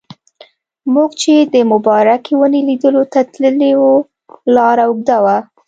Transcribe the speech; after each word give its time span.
موږ 0.93 1.09
چې 1.21 1.33
د 1.53 1.55
مبارکې 1.71 2.33
ونې 2.37 2.61
لیدلو 2.69 3.03
ته 3.13 3.19
تللي 3.33 3.71
وو 3.79 3.93
لاره 4.55 4.83
اوږده 4.87 5.17
وه. 5.23 5.37